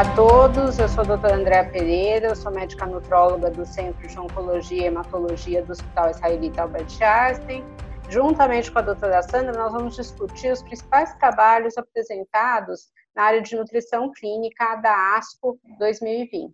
[0.00, 4.08] Olá a todos, eu sou a doutora Andréa Pereira, eu sou médica nutróloga do Centro
[4.08, 7.62] de Oncologia e Hematologia do Hospital Israelita Albert Einstein.
[8.08, 13.54] Juntamente com a doutora Sandra, nós vamos discutir os principais trabalhos apresentados na área de
[13.54, 16.50] nutrição clínica da ASCO 2020.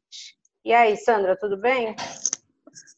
[0.64, 1.94] E aí, Sandra, tudo bem?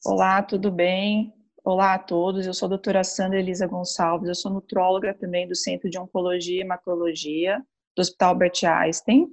[0.07, 1.31] Olá, tudo bem?
[1.63, 5.55] Olá a todos, eu sou a doutora Sandra Elisa Gonçalves, eu sou nutróloga também do
[5.55, 7.63] Centro de Oncologia e Hematologia
[7.95, 9.29] do Hospital Albert Einstein.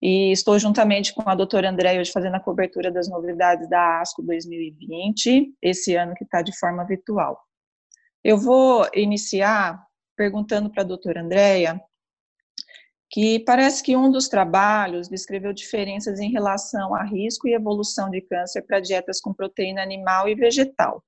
[0.00, 4.22] E estou juntamente com a doutora André hoje fazendo a cobertura das novidades da ASCO
[4.22, 7.38] 2020, esse ano que está de forma virtual.
[8.22, 9.82] Eu vou iniciar
[10.16, 11.80] perguntando para a doutora Andréia
[13.10, 18.20] que parece que um dos trabalhos descreveu diferenças em relação a risco e evolução de
[18.20, 21.02] câncer para dietas com proteína animal e vegetal.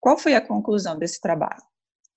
[0.00, 1.62] Qual foi a conclusão desse trabalho?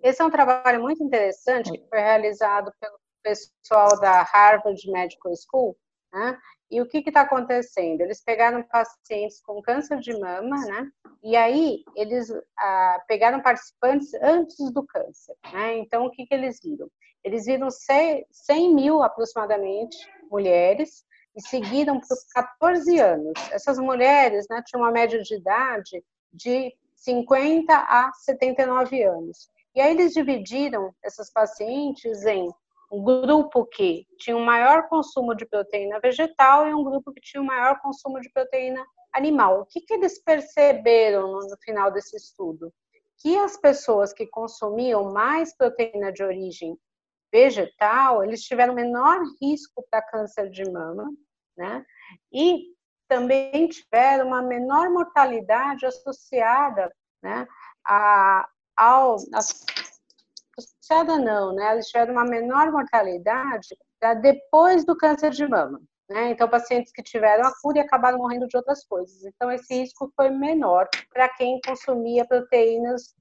[0.02, 5.76] Esse é um trabalho muito interessante que foi realizado pelo pessoal da Harvard Medical School,
[6.12, 6.38] né?
[6.72, 8.02] E o que está acontecendo?
[8.02, 10.90] Eles pegaram pacientes com câncer de mama, né?
[11.24, 15.78] E aí eles ah, pegaram participantes antes do câncer, né?
[15.78, 16.90] Então o que, que eles viram?
[17.24, 18.26] Eles viram 100
[18.74, 19.98] mil aproximadamente
[20.30, 21.04] mulheres
[21.36, 23.34] e seguiram por 14 anos.
[23.52, 29.50] Essas mulheres né, tinham uma média de idade de 50 a 79 anos.
[29.76, 32.48] E aí eles dividiram essas pacientes em
[32.92, 37.42] um grupo que tinha um maior consumo de proteína vegetal e um grupo que tinha
[37.42, 39.62] um maior consumo de proteína animal.
[39.62, 42.72] O que, que eles perceberam no, final desse estudo?
[43.20, 46.78] Que as pessoas que consumiam mais proteína de origem
[47.32, 51.10] vegetal, eles tiveram menor risco para câncer de mama,
[51.58, 51.86] né?
[52.32, 52.76] E
[53.08, 57.48] também tiveram uma menor mortalidade associada, né,
[57.86, 59.18] a, ao,
[60.86, 61.74] associada não, né?
[61.74, 63.76] Eles tiveram uma menor mortalidade
[64.22, 65.82] depois do câncer de mama.
[66.08, 66.30] Né?
[66.30, 69.26] Então, pacientes que tiveram a cura e acabaram morrendo de outras coisas.
[69.26, 73.16] Então, esse risco foi menor para quem consumia proteínas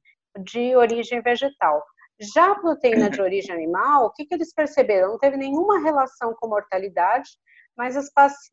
[0.45, 1.83] de origem vegetal.
[2.21, 5.13] Já a proteína de origem animal, o que, que eles perceberam?
[5.13, 7.31] Não teve nenhuma relação com mortalidade,
[7.77, 8.11] mas as,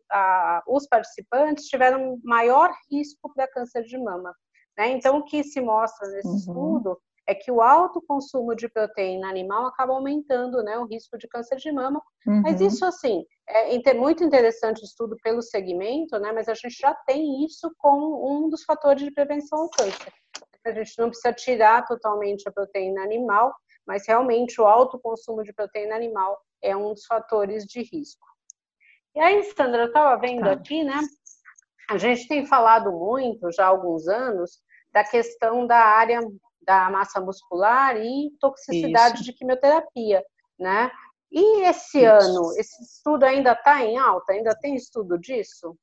[0.09, 4.33] a, os participantes tiveram maior risco para câncer de mama.
[4.77, 4.91] Né?
[4.91, 6.35] Então, o que se mostra nesse uhum.
[6.35, 11.27] estudo é que o alto consumo de proteína animal acaba aumentando né, o risco de
[11.29, 12.01] câncer de mama.
[12.27, 12.41] Uhum.
[12.41, 16.93] Mas isso, assim, é muito interessante o estudo pelo segmento, né, mas a gente já
[16.93, 20.11] tem isso como um dos fatores de prevenção ao câncer.
[20.65, 23.55] A gente não precisa tirar totalmente a proteína animal,
[23.87, 28.27] mas realmente o alto consumo de proteína animal é um dos fatores de risco.
[29.15, 30.51] E aí, Sandra, eu estava vendo tá.
[30.51, 30.99] aqui, né?
[31.89, 34.61] A gente tem falado muito já há alguns anos
[34.93, 36.19] da questão da área
[36.61, 39.23] da massa muscular e toxicidade Isso.
[39.23, 40.23] de quimioterapia,
[40.59, 40.91] né?
[41.31, 42.07] E esse Isso.
[42.07, 44.33] ano, esse estudo ainda está em alta?
[44.33, 45.77] Ainda tem estudo disso?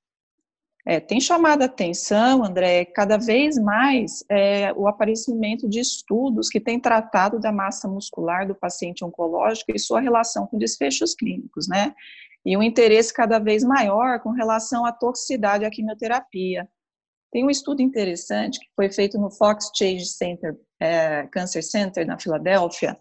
[0.87, 6.59] É, tem chamado a atenção, André, cada vez mais é, o aparecimento de estudos que
[6.59, 11.95] têm tratado da massa muscular do paciente oncológico e sua relação com desfechos clínicos, né?
[12.43, 16.67] E um interesse cada vez maior com relação à toxicidade à quimioterapia.
[17.31, 22.19] Tem um estudo interessante que foi feito no Fox Chase Center, é, Cancer Center, na
[22.19, 22.99] Filadélfia,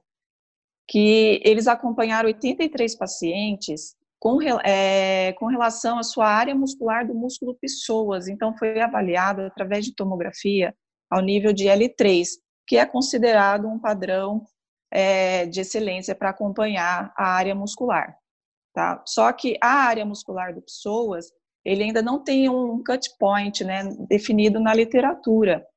[0.88, 7.58] que eles acompanharam 83 pacientes com, é, com relação à sua área muscular do músculo
[7.60, 8.28] pessoas.
[8.28, 10.76] Então, foi avaliado através de tomografia
[11.09, 12.28] ao nível de L3,
[12.66, 14.46] que é considerado um padrão
[14.92, 18.18] é, de excelência para acompanhar a área muscular.
[18.74, 19.02] Tá?
[19.06, 21.32] Só que a área muscular do pessoas
[21.67, 25.67] ele ainda não tem um cut point né, definido na literatura.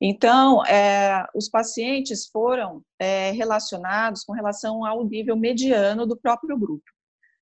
[0.00, 6.84] Então, é, os pacientes foram é, relacionados com relação ao nível mediano do próprio grupo,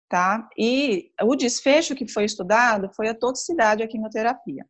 [0.09, 0.49] tá?
[0.59, 4.67] E o desfecho que foi estudado foi a toxicidade à quimioterapia.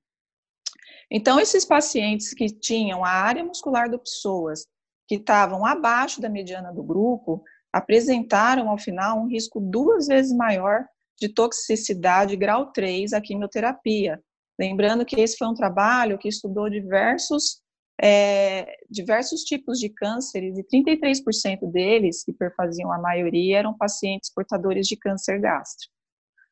[1.10, 4.66] Então, esses pacientes que tinham a área muscular do pessoas
[5.08, 7.42] que estavam abaixo da mediana do grupo,
[7.72, 10.86] apresentaram ao final um risco duas vezes maior
[11.22, 14.20] de toxicidade grau 3 à quimioterapia.
[14.58, 17.62] Lembrando que esse foi um trabalho que estudou diversos,
[18.00, 24.88] é, diversos tipos de cânceres e 33% deles, que perfaziam a maioria, eram pacientes portadores
[24.88, 25.94] de câncer gástrico.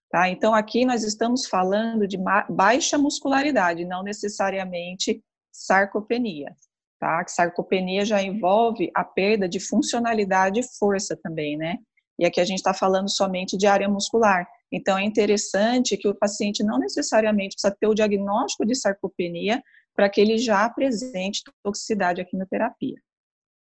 [0.09, 0.29] Tá?
[0.29, 2.17] Então, aqui nós estamos falando de
[2.49, 5.21] baixa muscularidade, não necessariamente
[5.53, 6.55] sarcopenia.
[7.01, 7.25] Tá?
[7.25, 11.79] Que sarcopenia já envolve a perda de funcionalidade e força também, né?
[12.19, 14.47] E aqui a gente está falando somente de área muscular.
[14.73, 19.63] Então, é interessante que o paciente não necessariamente precisa ter o diagnóstico de sarcopenia
[19.95, 23.01] para que ele já apresente toxicidade à quimioterapia,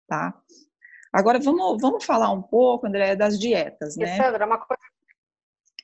[0.09, 0.35] tá?
[1.13, 4.17] Agora, vamos, vamos falar um pouco, André, das dietas, né?
[4.17, 4.83] Sandra, uma coisa...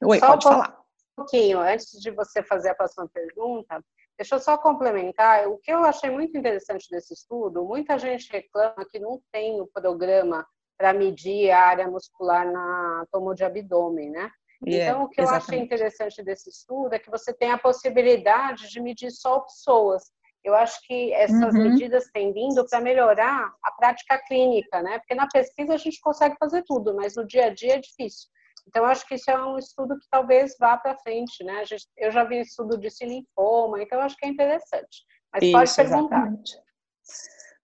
[0.05, 0.79] Oi, Só pode um falar.
[1.17, 3.83] pouquinho, antes de você fazer a próxima pergunta,
[4.19, 5.47] deixa eu só complementar.
[5.47, 9.67] O que eu achei muito interessante desse estudo, muita gente reclama que não tem o
[9.69, 10.45] programa
[10.77, 14.29] para medir a área muscular na tomo de abdômen, né?
[14.67, 15.49] Yeah, então, o que exatamente.
[15.49, 20.05] eu achei interessante desse estudo é que você tem a possibilidade de medir só pessoas.
[20.45, 21.71] Eu acho que essas uhum.
[21.71, 24.99] medidas têm vindo para melhorar a prática clínica, né?
[24.99, 28.29] Porque na pesquisa a gente consegue fazer tudo, mas no dia a dia é difícil.
[28.67, 31.65] Então, acho que isso é um estudo que talvez vá para frente, né?
[31.65, 35.05] Gente, eu já vi estudo de linfoma, então acho que é interessante.
[35.33, 36.17] Mas isso, pode perguntar.
[36.17, 36.53] Exatamente.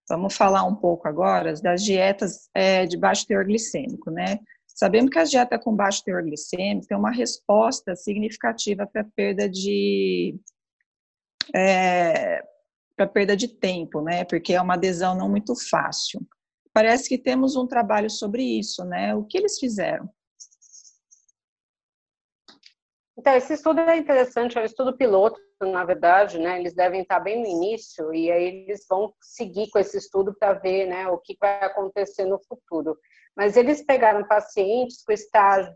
[0.09, 4.39] Vamos falar um pouco agora das dietas é, de baixo teor glicêmico, né?
[4.79, 10.39] Sabemos que a dieta com baixo teor glicêmico tem uma resposta significativa para perda de
[11.53, 12.41] é,
[12.97, 14.25] para perda de tempo, né?
[14.25, 16.25] Porque é uma adesão não muito fácil.
[16.73, 19.17] Parece que temos um trabalho sobre isso, né?
[19.17, 20.09] O que eles fizeram?
[23.19, 26.61] Então, esse estudo é interessante, é um estudo piloto, na verdade, né?
[26.61, 30.53] Eles devem estar bem no início e aí eles vão seguir com esse estudo para
[30.53, 32.97] ver, né, o que vai acontecer no futuro.
[33.38, 35.73] Mas eles pegaram pacientes com estágio,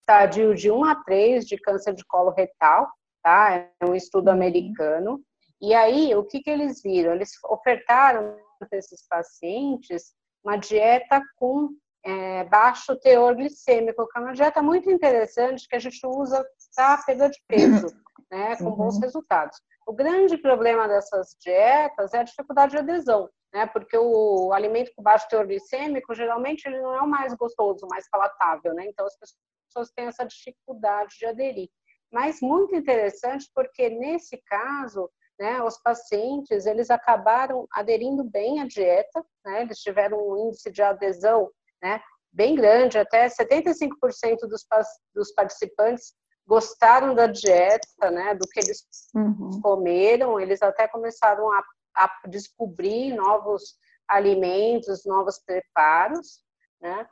[0.00, 2.86] estágio de 1 a 3 de câncer de colo retal,
[3.22, 3.54] tá?
[3.80, 4.34] É um estudo uhum.
[4.34, 5.22] americano.
[5.58, 7.14] E aí, o que, que eles viram?
[7.14, 10.12] Eles ofertaram para esses pacientes
[10.44, 11.70] uma dieta com
[12.04, 16.46] é, baixo teor glicêmico, que é uma dieta muito interessante que a gente usa
[16.76, 17.86] para perda de peso,
[18.30, 19.00] né, com bons uhum.
[19.00, 19.58] resultados.
[19.86, 25.02] O grande problema dessas dietas é a dificuldade de adesão, né, porque o alimento com
[25.02, 29.06] baixo teor glicêmico, geralmente, ele não é o mais gostoso, o mais palatável, né, então
[29.06, 31.68] as pessoas têm essa dificuldade de aderir.
[32.12, 39.24] Mas muito interessante porque, nesse caso, né, os pacientes, eles acabaram aderindo bem à dieta,
[39.44, 41.50] né, eles tiveram um índice de adesão,
[41.82, 42.00] né,
[42.32, 44.64] bem grande, até 75% dos,
[45.14, 46.14] dos participantes
[46.46, 49.60] gostaram da dieta, né, do que eles uhum.
[49.60, 51.62] comeram, eles até começaram a,
[51.96, 53.76] a, descobrir novos
[54.08, 56.42] alimentos, novos preparos,
[56.80, 57.06] né.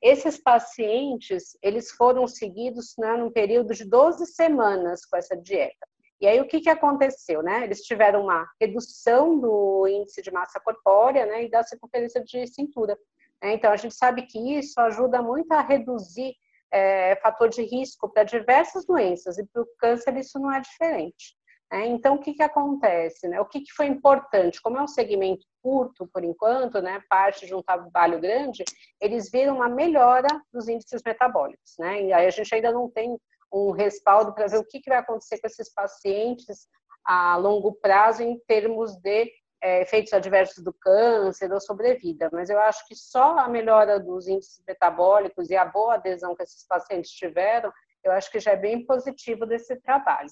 [0.00, 5.88] Esses pacientes, eles foram seguidos né, num período de 12 semanas com essa dieta.
[6.20, 7.42] E aí, o que, que aconteceu?
[7.42, 7.64] Né?
[7.64, 12.96] Eles tiveram uma redução do índice de massa corpórea né, e da circunferência de cintura.
[13.42, 13.54] Né?
[13.54, 16.34] Então, a gente sabe que isso ajuda muito a reduzir
[16.70, 21.37] é, fator de risco para diversas doenças, e para o câncer isso não é diferente.
[21.70, 21.86] Né?
[21.86, 23.28] Então, o que, que acontece?
[23.28, 23.40] Né?
[23.40, 24.60] O que, que foi importante?
[24.60, 28.64] Como é um segmento curto, por enquanto, né, parte de um trabalho grande,
[29.00, 31.74] eles viram uma melhora dos índices metabólicos.
[31.78, 32.04] Né?
[32.04, 33.18] E aí a gente ainda não tem
[33.52, 36.66] um respaldo para ver o que, que vai acontecer com esses pacientes
[37.04, 39.32] a longo prazo em termos de
[39.62, 44.28] é, efeitos adversos do câncer ou sobrevida, mas eu acho que só a melhora dos
[44.28, 47.72] índices metabólicos e a boa adesão que esses pacientes tiveram,
[48.04, 50.28] eu acho que já é bem positivo desse trabalho.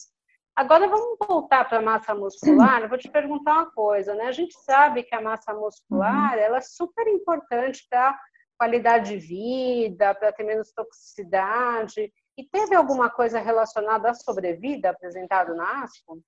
[0.56, 2.80] Agora vamos voltar para a massa muscular.
[2.80, 4.24] Eu vou te perguntar uma coisa, né?
[4.24, 6.40] A gente sabe que a massa muscular uhum.
[6.40, 8.18] ela é super importante para
[8.58, 12.10] qualidade de vida, para ter menos toxicidade.
[12.38, 16.22] E teve alguma coisa relacionada à sobrevida apresentado na ASCO?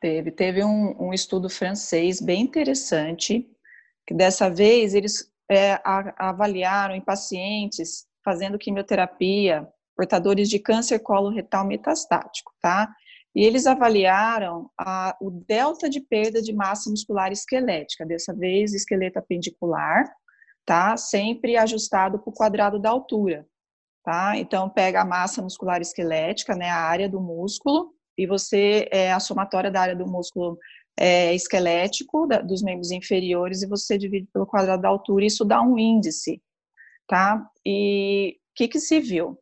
[0.00, 0.30] Teve.
[0.30, 3.46] Teve um, um estudo francês bem interessante,
[4.06, 11.66] que dessa vez eles é, a, avaliaram em pacientes fazendo quimioterapia, portadores de câncer coloretal
[11.66, 12.94] metastático, tá?
[13.34, 19.18] E eles avaliaram a, o delta de perda de massa muscular esquelética, dessa vez esqueleto
[19.18, 20.04] apendicular,
[20.66, 20.96] tá?
[20.96, 23.46] Sempre ajustado para o quadrado da altura
[24.02, 24.36] tá?
[24.36, 29.20] Então, pega a massa muscular esquelética, né, a área do músculo, e você, é a
[29.20, 30.58] somatória da área do músculo
[30.96, 35.44] é, esquelético, da, dos membros inferiores, e você divide pelo quadrado da altura, e isso
[35.44, 36.42] dá um índice,
[37.06, 37.44] tá?
[37.64, 39.38] E o que que se viu?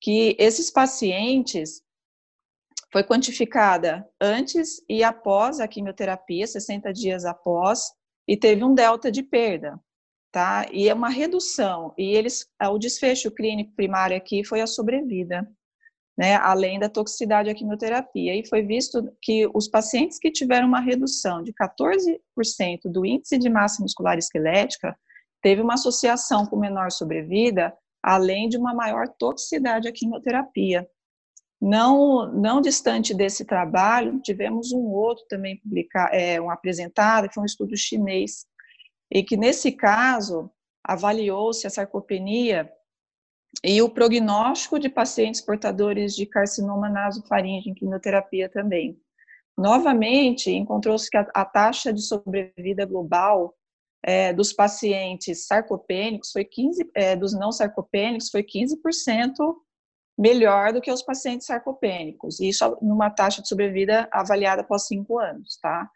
[0.00, 1.82] Que esses pacientes,
[2.92, 7.92] foi quantificada antes e após a quimioterapia, 60 dias após,
[8.26, 9.78] e teve um delta de perda,
[10.32, 10.66] tá?
[10.72, 11.94] E é uma redução.
[11.96, 15.48] E eles, o desfecho clínico primário aqui foi a sobrevida,
[16.16, 16.36] né?
[16.36, 18.34] Além da toxicidade da quimioterapia.
[18.34, 22.18] E foi visto que os pacientes que tiveram uma redução de 14%
[22.86, 24.96] do índice de massa muscular esquelética
[25.42, 30.88] teve uma associação com menor sobrevida, além de uma maior toxicidade à quimioterapia.
[31.60, 37.42] Não, não distante desse trabalho, tivemos um outro também publicado, é, um apresentado, que foi
[37.42, 38.46] um estudo chinês,
[39.10, 40.50] e que nesse caso
[40.84, 42.70] avaliou-se a sarcopenia
[43.64, 48.96] e o prognóstico de pacientes portadores de carcinoma nasofaríngeo em quimioterapia também.
[49.56, 53.54] Novamente, encontrou-se que a, a, taxa de sobrevida global
[54.04, 58.76] é, dos pacientes sarcopênicos foi 15, é, dos não sarcopênicos foi 15%
[60.18, 65.18] melhor do que os pacientes sarcopênicos, e isso numa taxa de sobrevida avaliada após cinco
[65.18, 65.88] anos, tá?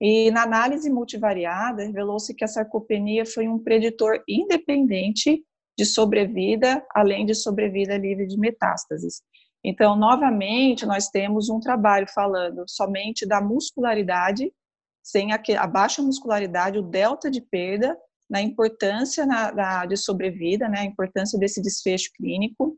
[0.00, 5.42] E na análise multivariada, revelou-se que a sarcopenia foi um preditor independente
[5.78, 9.22] de sobrevida, além de sobrevida livre de metástases.
[9.64, 14.52] Então, novamente, nós temos um trabalho falando somente da muscularidade,
[15.02, 17.96] sem a, baixa muscularidade, o delta de perda,
[18.28, 22.76] na importância na, da, de sobrevida, né, a importância desse desfecho clínico,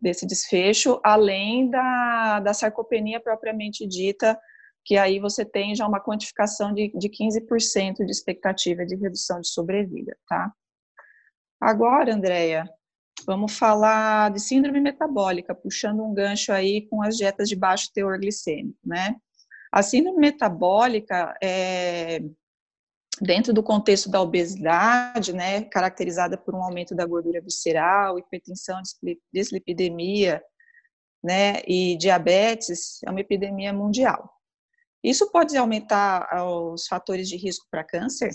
[0.00, 4.38] desse desfecho, além da, da sarcopenia propriamente dita,
[4.84, 9.48] que aí você tem já uma quantificação de, de 15% de expectativa de redução de
[9.48, 10.52] sobrevida, tá?
[11.60, 12.68] Agora, Andréia,
[13.26, 18.18] vamos falar de síndrome metabólica, puxando um gancho aí com as dietas de baixo teor
[18.18, 19.16] glicêmico, né?
[19.72, 22.20] A síndrome metabólica é,
[23.20, 28.80] dentro do contexto da obesidade, né, caracterizada por um aumento da gordura visceral, hipertensão,
[29.32, 30.42] dislipidemia,
[31.22, 34.32] né, e diabetes, é uma epidemia mundial.
[35.02, 38.30] Isso pode aumentar os fatores de risco para câncer?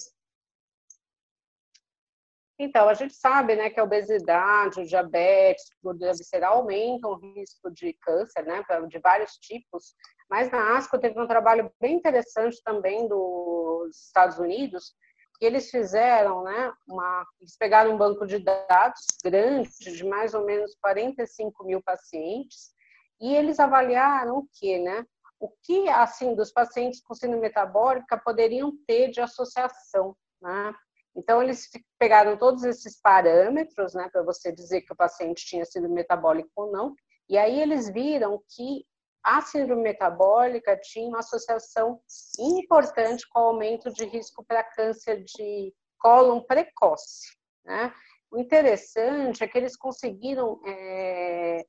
[2.57, 7.71] Então, a gente sabe né, que a obesidade, o diabetes, gordura visceral aumentam o risco
[7.71, 9.95] de câncer, né, de vários tipos,
[10.31, 14.95] mas na ASCO teve um trabalho bem interessante também dos Estados Unidos,
[15.37, 20.45] que eles fizeram, né, uma, eles pegaram um banco de dados grande, de mais ou
[20.45, 22.71] menos 45 mil pacientes,
[23.19, 25.05] e eles avaliaram o que, né?
[25.37, 30.73] O que, assim, dos pacientes com síndrome metabólica poderiam ter de associação, né?
[31.13, 31.69] Então, eles
[31.99, 36.71] pegaram todos esses parâmetros, né, para você dizer que o paciente tinha sido metabólico ou
[36.71, 36.95] não,
[37.27, 38.85] e aí eles viram que
[39.23, 42.01] a síndrome metabólica tinha uma associação
[42.39, 47.37] importante com o aumento de risco para câncer de cólon precoce.
[47.63, 47.93] Né?
[48.31, 51.65] O interessante é que eles conseguiram é,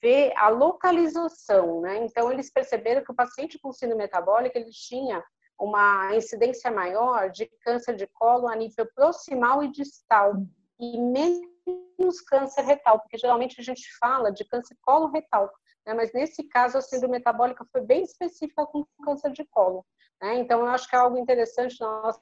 [0.00, 2.04] ver a localização, né?
[2.04, 5.24] Então, eles perceberam que o paciente com síndrome metabólica, ele tinha
[5.58, 10.34] uma incidência maior de câncer de colo a nível proximal e distal
[10.78, 15.50] e menos câncer retal, porque geralmente a gente fala de câncer colo-retal,
[15.88, 15.94] né?
[15.94, 19.84] mas nesse caso a síndrome metabólica foi bem específica com câncer de colo.
[20.20, 20.38] Né?
[20.38, 22.20] Então, eu acho que é algo interessante na nossa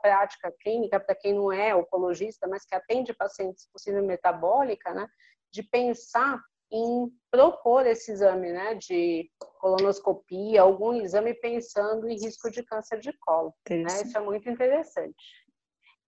[0.00, 5.06] prática clínica, para quem não é oncologista, mas que atende pacientes com síndrome metabólica, né?
[5.52, 6.40] de pensar
[6.72, 9.30] em propor esse exame, né, de
[9.60, 13.54] colonoscopia, algum exame pensando em risco de câncer de colo.
[13.70, 14.02] Né?
[14.02, 15.14] Isso é muito interessante.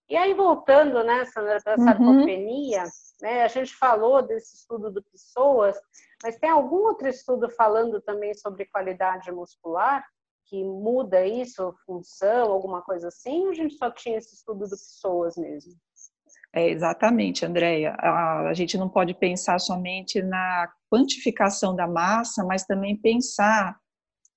[0.09, 1.85] E aí, voltando, né, Sandra, para a uhum.
[1.85, 2.85] sarcopenia,
[3.21, 5.77] né, a gente falou desse estudo do pessoas,
[6.23, 10.05] mas tem algum outro estudo falando também sobre qualidade muscular
[10.47, 14.71] que muda isso, função, alguma coisa assim, ou a gente só tinha esse estudo do
[14.71, 15.75] pessoas mesmo?
[16.55, 17.95] É, exatamente, Andréia.
[17.99, 23.77] A, a, gente não pode pensar somente na quantificação da massa, mas também pensar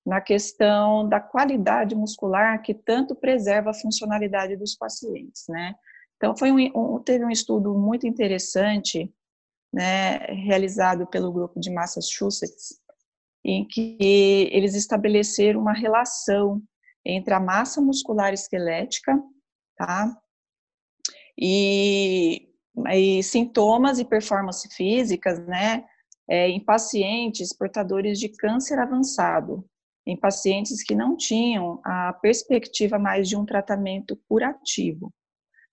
[0.04, 5.74] na questão da qualidade muscular que tanto preserva a funcionalidade dos pacientes, né?
[6.16, 9.10] Então, foi um, um, teve um estudo muito interessante,
[9.72, 12.80] né, realizado pelo grupo de Massachusetts,
[13.44, 16.62] em que eles estabeleceram uma relação
[17.04, 19.18] entre a massa muscular esquelética,
[19.76, 20.14] tá,
[21.38, 22.48] e,
[22.92, 25.84] e sintomas e performance físicas, né,
[26.28, 29.64] é, em pacientes portadores de câncer avançado,
[30.06, 35.12] em pacientes que não tinham a perspectiva mais de um tratamento curativo.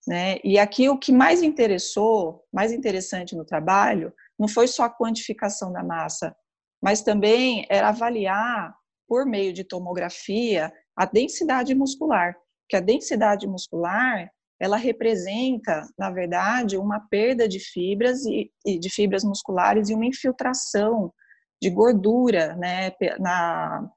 [0.06, 0.38] Né?
[0.42, 5.72] E aqui o que mais interessou, mais interessante no trabalho, não foi só a quantificação
[5.72, 6.34] da massa,
[6.82, 8.74] mas também era avaliar,
[9.06, 12.36] por meio de tomografia, a densidade muscular,
[12.68, 18.90] que a densidade muscular ela representa, na verdade, uma perda de fibras e, e de
[18.90, 21.12] fibras musculares e uma infiltração
[21.62, 23.88] de gordura, né, na,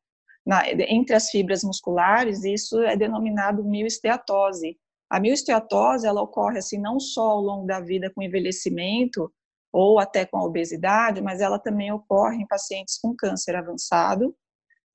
[0.45, 2.43] na, entre as fibras musculares.
[2.43, 4.77] Isso é denominado mioesteatose.
[5.11, 9.29] A mioesteatose ela ocorre assim não só ao longo da vida com envelhecimento
[9.69, 14.33] ou até com a obesidade, mas ela também ocorre em pacientes com câncer avançado,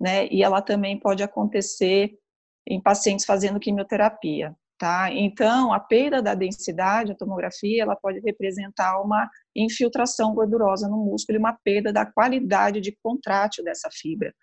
[0.01, 0.27] né?
[0.29, 2.19] E ela também pode acontecer
[2.67, 4.57] em pacientes fazendo quimioterapia.
[4.79, 5.11] Tá?
[5.11, 11.37] Então, a perda da densidade, a tomografia, ela pode representar uma infiltração gordurosa no músculo
[11.37, 14.35] e uma perda da qualidade de contrátil dessa fibra,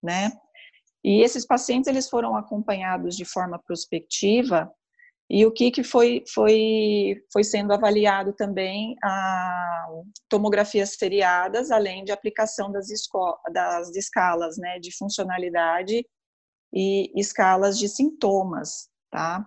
[0.00, 0.30] né?
[1.02, 4.72] E esses pacientes, eles foram acompanhados de forma prospectiva
[5.32, 9.86] e o que, que foi, foi, foi sendo avaliado também a
[10.28, 12.88] tomografias seriadas, além de aplicação das,
[13.52, 16.04] das escalas né, de funcionalidade
[16.74, 19.46] e escalas de sintomas, tá?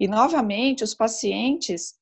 [0.00, 1.94] E, novamente, os pacientes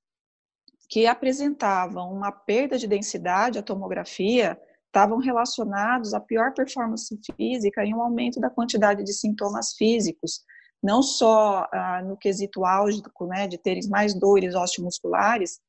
[0.88, 7.94] que apresentavam uma perda de densidade, a tomografia, estavam relacionados à pior performance física e
[7.94, 10.40] um aumento da quantidade de sintomas físicos,
[10.82, 15.60] não só ah, no quesito álgico, né, de terem mais dores osteomusculares,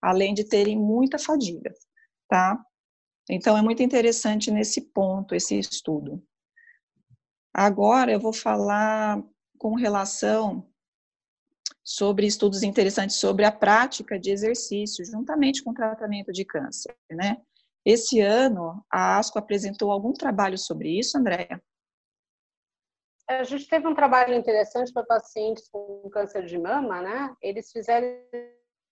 [0.00, 1.72] além de terem muita fadiga,
[2.28, 2.58] tá?
[3.28, 6.22] Então, é muito interessante nesse ponto, esse estudo.
[7.52, 9.22] Agora, eu vou falar
[9.58, 10.68] com relação
[11.82, 17.36] sobre estudos interessantes sobre a prática de exercício, juntamente com o tratamento de câncer, né?
[17.84, 21.62] Esse ano, a ASCO apresentou algum trabalho sobre isso, Andréia?
[23.28, 27.34] A gente teve um trabalho interessante para pacientes com câncer de mama, né?
[27.40, 28.06] Eles fizeram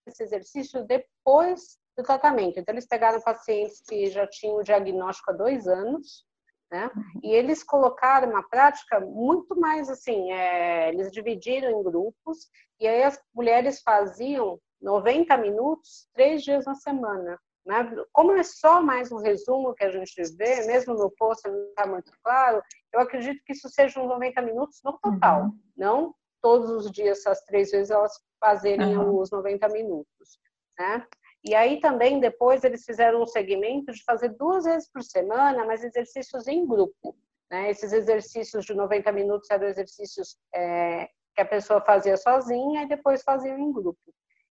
[0.06, 2.58] esse exercício depois do tratamento.
[2.58, 6.24] Então, eles pegaram pacientes que já tinham o diagnóstico há dois anos,
[6.70, 6.90] né?
[7.22, 12.48] E eles colocaram uma prática muito mais assim, é, eles dividiram em grupos
[12.80, 17.38] e aí as mulheres faziam 90 minutos, três dias na semana.
[17.64, 17.95] Né?
[18.12, 21.87] Como é só mais um resumo que a gente vê, mesmo no post não está
[21.87, 25.59] muito claro, eu acredito que isso seja uns 90 minutos no total, uhum.
[25.76, 29.21] não todos os dias, essas três vezes, elas fazerem uhum.
[29.21, 30.40] os 90 minutos.
[30.78, 31.07] Né?
[31.45, 35.85] E aí também depois eles fizeram um segmento de fazer duas vezes por semana, mas
[35.85, 37.16] exercícios em grupo.
[37.50, 37.71] Né?
[37.71, 43.23] Esses exercícios de 90 minutos eram exercícios é, que a pessoa fazia sozinha e depois
[43.23, 44.00] fazia em grupo.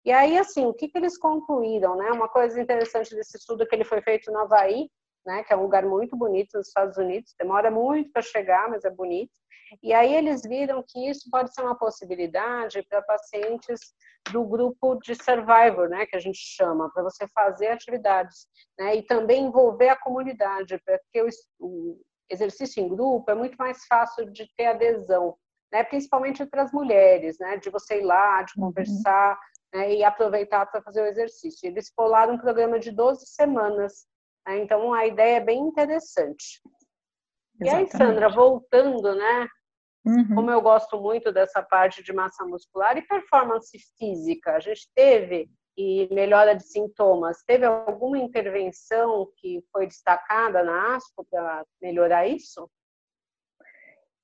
[0.07, 2.09] E aí, assim, o que, que eles concluíram, né?
[2.11, 4.89] Uma coisa interessante desse estudo é que ele foi feito no Havaí,
[5.25, 5.43] né?
[5.43, 8.89] Que é um lugar muito bonito nos Estados Unidos, demora muito para chegar, mas é
[8.89, 9.33] bonito.
[9.83, 13.81] E aí eles viram que isso pode ser uma possibilidade para pacientes
[14.31, 18.47] do grupo de survivor, né, que a gente chama, para você fazer atividades,
[18.79, 21.27] né, e também envolver a comunidade, porque o,
[21.59, 25.35] o exercício em grupo é muito mais fácil de ter adesão,
[25.69, 28.67] né, principalmente para as mulheres, né, de você ir lá, de uhum.
[28.67, 29.37] conversar,
[29.77, 31.67] né, e aproveitar para fazer o exercício.
[31.67, 34.07] Eles polaram um programa de 12 semanas,
[34.45, 36.61] né, então a ideia é bem interessante.
[37.59, 37.63] Exatamente.
[37.63, 39.47] E aí, Sandra, voltando, né,
[40.07, 40.35] Uhum.
[40.35, 45.49] Como eu gosto muito dessa parte de massa muscular e performance física, a gente teve
[45.77, 52.69] e melhora de sintomas, teve alguma intervenção que foi destacada na ASCO para melhorar isso?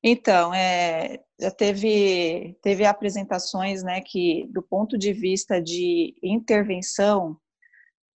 [0.06, 7.38] Então, é, já teve, teve apresentações, né, que do ponto de vista de intervenção,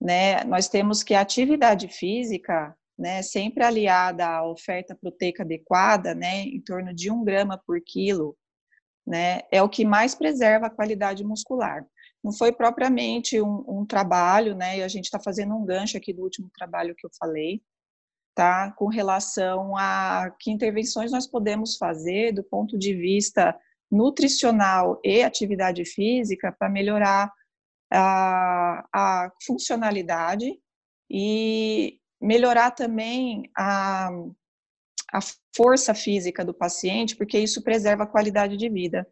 [0.02, 6.42] né, nós temos que a atividade física, né, sempre aliada à oferta proteica adequada, né,
[6.42, 8.36] em torno de um grama por quilo,
[9.06, 11.86] né, é o que mais preserva a qualidade muscular.
[12.24, 16.12] Não foi propriamente um, um trabalho, né, e a gente está fazendo um gancho aqui
[16.12, 17.62] do último trabalho que eu falei,
[18.36, 23.58] tá, com relação a que intervenções nós podemos fazer do ponto de vista
[23.90, 27.32] nutricional e atividade física para melhorar
[27.92, 30.52] a, a funcionalidade
[31.10, 34.10] e melhorar também a,
[35.14, 35.20] a
[35.56, 39.08] força física do paciente, porque isso preserva a qualidade de vida.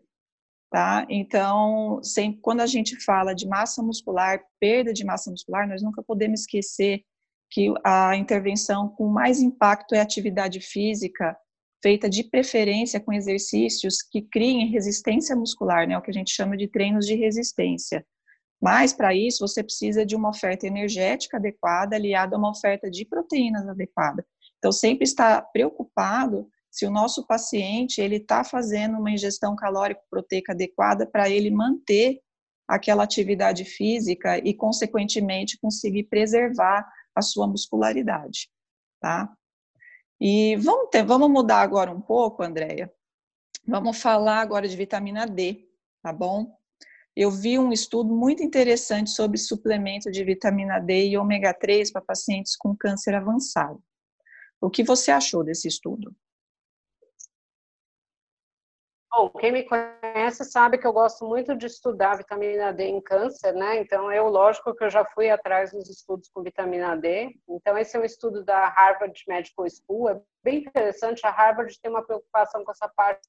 [0.69, 1.05] Tá?
[1.07, 6.01] Então, sempre, quando a gente fala de massa muscular, perda de massa muscular, nós nunca
[6.01, 7.05] podemos esquecer
[7.53, 11.37] que a intervenção com mais impacto é atividade física,
[11.83, 16.57] feita de preferência com exercícios que criem resistência muscular, né, o que a gente chama
[16.57, 18.03] de treinos de resistência.
[18.59, 23.05] Mas, para isso, você precisa de uma oferta energética adequada, aliada a uma oferta de
[23.05, 24.25] proteínas adequada.
[24.57, 31.05] Então, sempre estar preocupado se o nosso paciente ele está fazendo uma ingestão calórico-proteica adequada
[31.05, 32.19] para ele manter
[32.67, 38.49] aquela atividade física e, consequentemente, conseguir preservar a sua muscularidade,
[38.99, 39.31] tá?
[40.19, 42.91] E vamos, ter, vamos mudar agora um pouco, Andréia.
[43.67, 45.67] Vamos falar agora de vitamina D,
[46.01, 46.57] tá bom?
[47.15, 52.01] eu vi um estudo muito interessante sobre suplemento de vitamina D e ômega 3 para
[52.01, 53.81] pacientes com câncer avançado.
[54.59, 56.15] O que você achou desse estudo?
[59.15, 63.53] Bom, quem me conhece sabe que eu gosto muito de estudar vitamina D em câncer,
[63.53, 63.77] né?
[63.77, 67.31] Então, eu, lógico que eu já fui atrás dos estudos com vitamina D.
[67.47, 70.09] Então, esse é um estudo da Harvard Medical School.
[70.09, 71.27] É bem interessante.
[71.27, 73.21] A Harvard tem uma preocupação com essa parte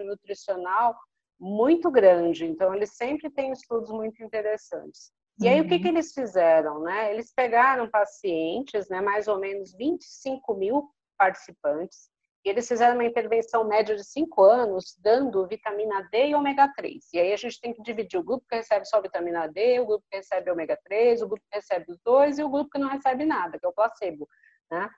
[0.00, 0.96] nutricional
[1.38, 5.12] muito grande, então eles sempre têm estudos muito interessantes.
[5.40, 5.66] E aí, uhum.
[5.66, 5.82] o que, uhum.
[5.82, 6.82] que eles fizeram?
[6.82, 7.12] Né?
[7.12, 12.10] Eles pegaram pacientes, né, mais ou menos 25 mil participantes,
[12.48, 17.12] eles fizeram uma intervenção média de 5 anos, dando vitamina D e ômega 3.
[17.12, 19.86] E aí a gente tem que dividir o grupo que recebe só vitamina D, o
[19.86, 22.78] grupo que recebe ômega 3, o grupo que recebe os dois e o grupo que
[22.78, 24.26] não recebe nada, que é o placebo.
[24.70, 24.88] Né?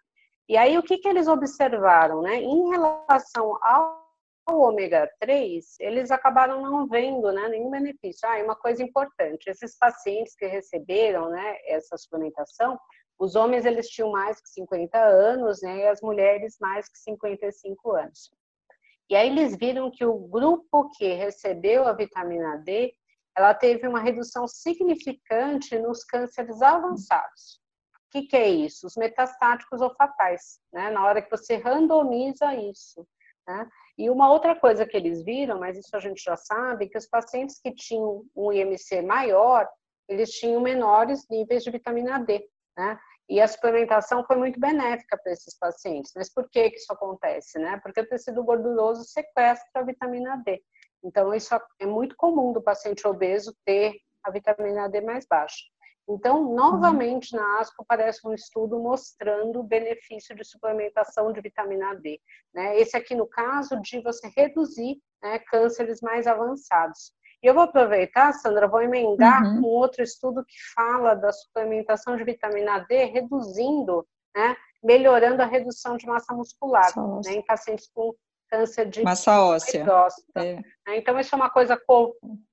[0.49, 2.23] E aí, o que, que eles observaram?
[2.23, 2.37] Né?
[2.37, 4.03] Em relação ao
[4.49, 8.29] ômega 3, eles acabaram não vendo né, nenhum benefício.
[8.29, 12.79] Ah, e uma coisa importante, esses pacientes que receberam né, essa suplementação,
[13.19, 17.93] os homens eles tinham mais que 50 anos né, e as mulheres mais que 55
[17.93, 18.31] anos.
[19.09, 22.95] E aí eles viram que o grupo que recebeu a vitamina D,
[23.37, 27.61] ela teve uma redução significante nos cânceres avançados.
[27.95, 28.87] O que, que é isso?
[28.87, 30.91] Os metastáticos ou fatais, né?
[30.91, 33.07] Na hora que você randomiza isso.
[33.47, 33.69] Né?
[33.99, 37.07] E uma outra coisa que eles viram, mas isso a gente já sabe, que os
[37.07, 39.69] pacientes que tinham um IMC maior,
[40.09, 42.99] eles tinham menores níveis de vitamina D, né?
[43.29, 46.13] E a suplementação foi muito benéfica para esses pacientes.
[46.15, 47.59] Mas por que, que isso acontece?
[47.59, 47.81] Né?
[47.83, 50.63] Porque o tecido gorduroso sequestra a vitamina D.
[51.05, 55.63] Então, isso é muito comum do paciente obeso ter a vitamina D mais baixa.
[56.09, 62.21] Então, novamente, na ASCO aparece um estudo mostrando o benefício de suplementação de vitamina D.
[62.53, 62.79] Né?
[62.79, 67.13] Esse aqui, no caso, de você reduzir né, cânceres mais avançados.
[67.43, 69.63] E eu vou aproveitar, Sandra, vou emendar uhum.
[69.63, 75.97] com outro estudo que fala da suplementação de vitamina D, reduzindo, né, melhorando a redução
[75.97, 76.93] de massa muscular
[77.25, 78.15] né, em pacientes com
[78.49, 80.27] câncer de massa óssea.
[80.37, 80.55] É.
[80.55, 80.63] Né.
[80.99, 81.81] Então, isso é uma coisa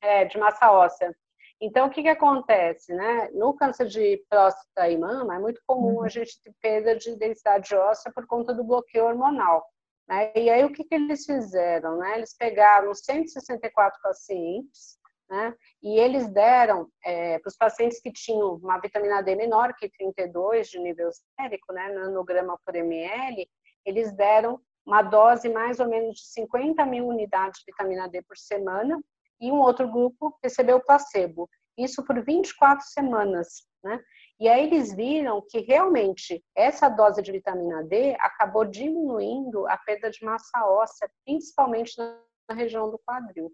[0.02, 1.16] é, de massa óssea.
[1.62, 2.94] Então, o que, que acontece?
[2.94, 3.30] Né?
[3.34, 6.04] No câncer de próstata e mama, é muito comum uhum.
[6.04, 9.66] a gente ter perda de densidade óssea por conta do bloqueio hormonal.
[10.10, 10.32] Né?
[10.36, 12.00] E aí o que, que eles fizeram?
[12.00, 12.18] Né?
[12.18, 14.98] Eles pegaram 164 pacientes
[15.30, 15.54] né?
[15.84, 20.70] e eles deram é, para os pacientes que tinham uma vitamina D menor que 32
[20.70, 23.48] de nível sérico, né, nanograma por ml,
[23.86, 28.36] eles deram uma dose mais ou menos de 50 mil unidades de vitamina D por
[28.36, 29.00] semana
[29.40, 31.48] e um outro grupo recebeu placebo.
[31.78, 34.02] Isso por 24 semanas, né?
[34.40, 40.10] E aí eles viram que realmente essa dose de vitamina D acabou diminuindo a perda
[40.10, 43.52] de massa óssea, principalmente na região do quadril.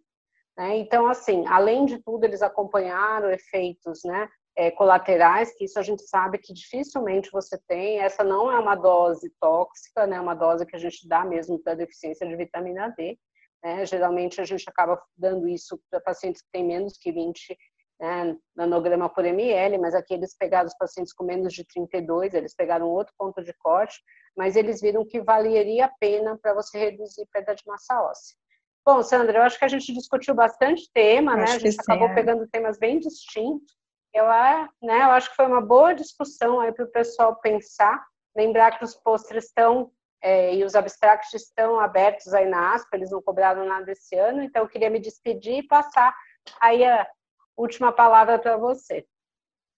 [0.55, 0.77] Né?
[0.77, 6.03] Então, assim, além de tudo, eles acompanharam efeitos né, é, colaterais, que isso a gente
[6.03, 7.99] sabe que dificilmente você tem.
[7.99, 11.73] Essa não é uma dose tóxica, né, uma dose que a gente dá mesmo para
[11.73, 13.17] deficiência de vitamina D.
[13.63, 13.85] Né?
[13.87, 17.57] Geralmente a gente acaba dando isso para pacientes que têm menos que 20
[17.99, 22.55] né, nanograma por ml, mas aqui eles pegaram os pacientes com menos de 32, eles
[22.55, 24.01] pegaram outro ponto de corte,
[24.35, 28.35] mas eles viram que valeria a pena para você reduzir perda de massa óssea.
[28.85, 31.43] Bom, Sandra, eu acho que a gente discutiu bastante tema, né?
[31.45, 32.15] A gente acabou sim, é.
[32.15, 33.75] pegando temas bem distintos.
[34.13, 38.05] Eu, né, eu acho que foi uma boa discussão aí para o pessoal pensar,
[38.35, 43.11] lembrar que os postres estão é, e os abstracts estão abertos aí na ASPA, eles
[43.11, 46.15] não cobraram nada esse ano, então eu queria me despedir e passar
[46.61, 47.07] aí a,
[47.57, 49.05] última palavra para você.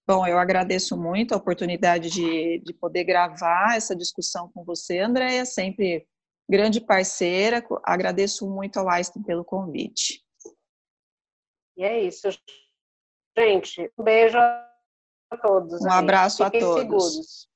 [0.08, 5.46] Bom, eu agradeço muito a oportunidade de, de poder gravar essa discussão com você, Andréia,
[5.46, 6.08] sempre
[6.50, 7.62] grande parceira.
[7.84, 10.24] Agradeço muito ao Einstein pelo convite.
[11.76, 12.30] E é isso.
[13.38, 15.82] Gente, um beijo a todos.
[15.82, 16.00] Um aí.
[16.00, 16.82] abraço Fiquem a todos.
[16.82, 17.48] Seguros.